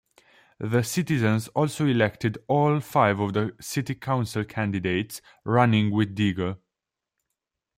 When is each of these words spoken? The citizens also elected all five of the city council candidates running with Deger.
The 0.57 0.81
citizens 0.81 1.47
also 1.49 1.85
elected 1.85 2.39
all 2.47 2.79
five 2.79 3.19
of 3.19 3.33
the 3.33 3.55
city 3.61 3.93
council 3.93 4.43
candidates 4.43 5.21
running 5.43 5.91
with 5.91 6.15
Deger. 6.15 6.57